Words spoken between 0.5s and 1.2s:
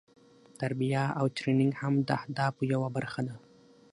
تربیه